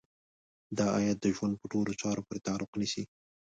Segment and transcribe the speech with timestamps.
[0.77, 3.03] دا ايت د ژوند په ټولو چارو پورې تعلق نيسي.